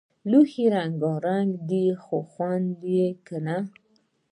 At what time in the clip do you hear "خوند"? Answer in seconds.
2.03-2.67